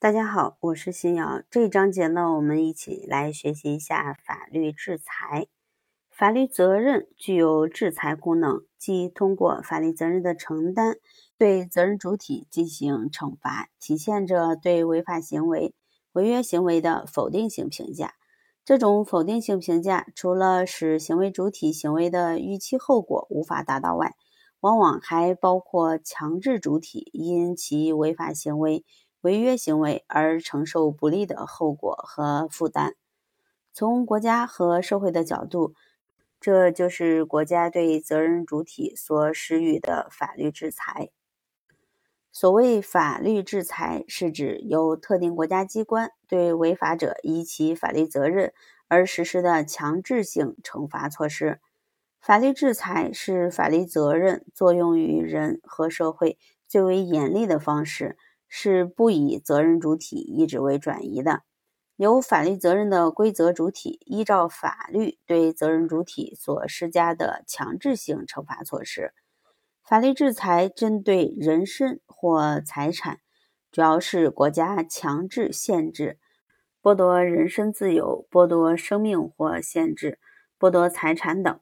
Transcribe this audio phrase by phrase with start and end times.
[0.00, 1.42] 大家好，我是新瑶。
[1.50, 5.48] 这一章节呢，我们一起来学习一下法律制裁。
[6.08, 10.98] 法律责任具有制裁功能，即通过法律责任的承担，
[11.36, 15.74] 对责任主体进行惩罚，体现着对违法行为、
[16.12, 18.14] 违约行为的否定性评价。
[18.64, 24.14] 这种否定性评价，除了使行为主体行为的预期后果无法达到外，
[24.60, 28.84] 往往还包括强制主体因其违法行为。
[29.22, 32.94] 违约行为而承受不利的后果和负担。
[33.72, 35.74] 从国家和社会的角度，
[36.40, 41.10] 这就是国家对责任主体所施予的法律制裁。
[42.30, 48.52] 所谓法律制裁，是指由特定国家机关对违法者依其法律责任
[48.86, 51.60] 而实施的强制性惩罚措施。
[52.20, 58.16] 法律制裁是法律责任作用于人和社会最为严厉的方式。
[58.48, 61.42] 是不以责任主体意志为转移的，
[61.96, 69.12] 由法律责任的规则主体依照法律对责任主体所施加的强制性惩罚措施。
[69.84, 73.20] 法律制裁针对人身或财产，
[73.70, 76.18] 主要是国家强制限制、
[76.82, 80.18] 剥夺人身自由、剥夺生命或限制、
[80.58, 81.60] 剥夺财产等。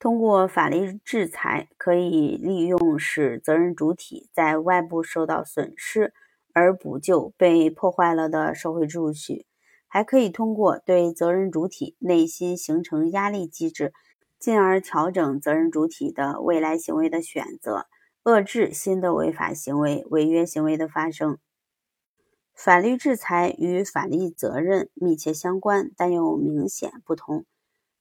[0.00, 6.14] 通过法律制裁，可以利用使责任主体在外部受到损失
[6.54, 9.44] 而补救被破坏了的社会秩序，
[9.86, 13.92] 还可以通过对责任主体内心形成压力机制，
[14.38, 17.84] 进而调整责任主体的未来行为的选择，
[18.24, 21.36] 遏制新的违法行为、违约行为的发生。
[22.54, 27.44] 法律制裁与法律责任密切相关，但又明显不同。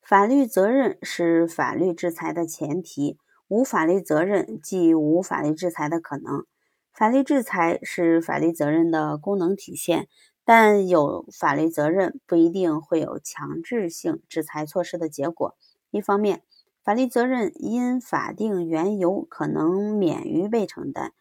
[0.02, 6.45] 法律责任是法律制裁的前提，无法律责任即无法律制裁的可能。
[6.91, 10.08] 法律制裁是法律责任的功能体现，
[10.44, 15.56] 但有法律责任不一定会有强制性制裁措施的结果。
[15.91, 16.41] 一方面，
[16.84, 21.12] 法律责任因法定缘由可能免于被承担；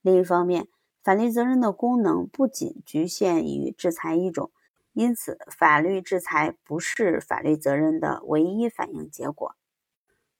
[0.00, 0.68] 另一方面，
[1.04, 4.50] 法律责任的功能不仅局限于制裁一种。
[4.98, 9.54] 因此，法律制裁不是法律责任的唯一反应结果。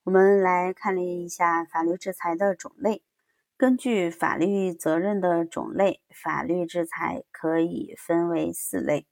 [0.02, 3.04] 我们来看了一下法律制裁的种类。
[3.56, 9.06] 根据法律责任的种类，法律制裁可以分为四类：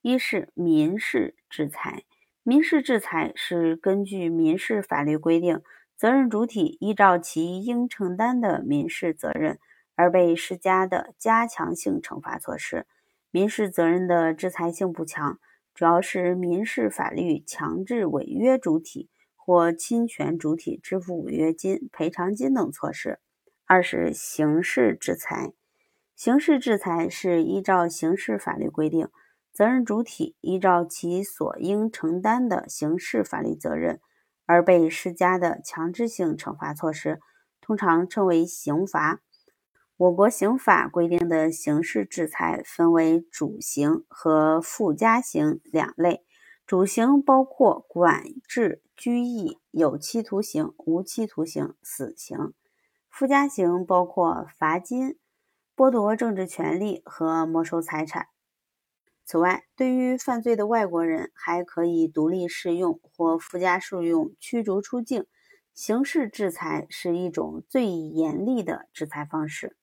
[0.00, 2.04] 一是民事制裁。
[2.42, 5.60] 民事制裁是根据民事法律规定，
[5.94, 9.58] 责任主体依照其应承担的民事责任
[9.94, 12.86] 而被施加的加强性惩罚措施。
[13.36, 15.38] 民事责任的制裁性不强，
[15.74, 23.20] 主要是民事法律强制违约主体或侵权主体支付违约金、赔偿金等措施。
[23.66, 25.52] 二是刑事制裁，
[26.14, 29.10] 刑事制裁是依照刑事法律规定，
[29.52, 34.00] 责任主体依照其所应承担的刑事法律责任
[34.46, 37.20] 而被施加的强制性惩罚措施，
[37.60, 39.20] 通常称为刑罚。
[39.98, 46.22] 我国刑法规定的刑事制裁分为主刑和附加刑两类。
[46.66, 52.52] 主刑包括管制、拘役、有期徒刑、无期徒刑、死刑；
[53.08, 55.16] 附加刑包括罚金、
[55.74, 58.26] 剥夺政治权利和没收财产。
[59.24, 65.24] 此外，对于犯罪的外国人，还可以独立适用或附加适用驱逐出境。
[65.72, 69.76] 刑事制裁是一种最严厉的制裁方式。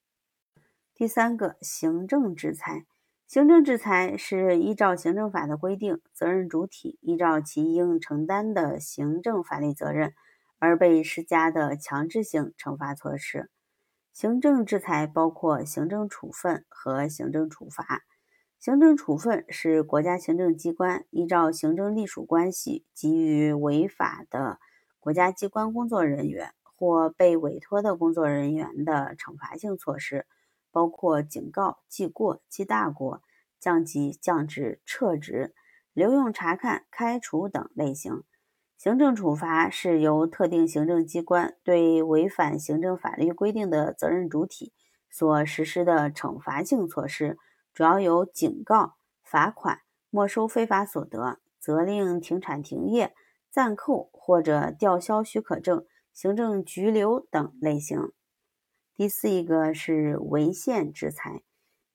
[0.96, 2.86] 第三个，行政制裁。
[3.26, 10.14] 行政制裁是依照行政法的规定，责任主体依照其应承担的行政法律责任
[10.60, 13.50] 而被施加的强制性惩罚措施。
[14.12, 18.04] 行政制裁包括行政处分和行政处罚。
[18.60, 24.60] 行政处分是国家行政机关依照行政隶属关系给予违法的
[25.00, 30.28] 国家机关工作人员或被委托的工作人员的惩罚性措施。
[30.74, 33.22] 包括警告、记过、记大过、
[33.60, 35.54] 降级、降职、撤职、
[35.94, 38.24] 留用察看、开除等类型。
[38.76, 44.74] 行政处罚是由特定行政机关对违反行政法律规定的责任主体
[45.10, 47.38] 所实施的惩罚性措施，
[47.74, 53.14] 主要有警告、罚款、没收非法所得、责令停产停业、
[53.50, 58.12] 暂扣或者吊销许可证、行政拘留等类型。
[58.96, 61.42] 第四一个是违宪制裁，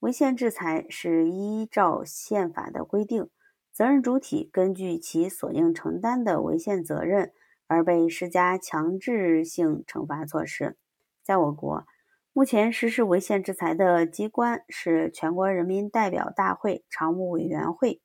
[0.00, 3.30] 违宪制裁是依照宪法的规定，
[3.72, 7.32] 责任主体根据其所应承担的违宪责任
[7.68, 10.76] 而被施加强制性惩罚措施。
[11.22, 11.86] 在我国，
[12.32, 18.02] 目前实施违宪制裁的机关是全国人民代表大会常务委员会。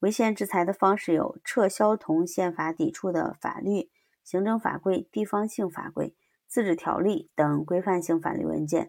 [0.00, 3.90] 违宪制裁的方式有：撤销同宪法抵触的法律、
[4.24, 6.16] 行政法规、地方性法规、
[6.56, 8.86] 自治条例等规范性法律文件；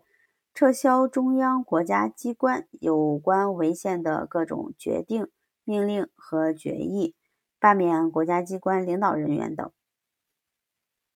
[0.53, 5.27] 撤销中央国家机关有关违宪的各种决定、
[5.65, 7.13] 命令和决议；
[7.59, 9.69] 罢免国家机关领导人员等。